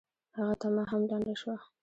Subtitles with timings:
[0.37, 1.55] هغه تمه هم لنډه شوه.